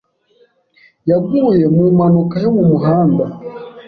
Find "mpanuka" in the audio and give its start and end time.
1.95-2.35